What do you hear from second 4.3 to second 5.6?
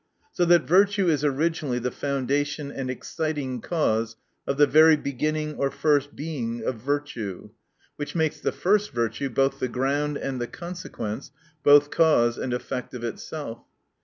of the very beginning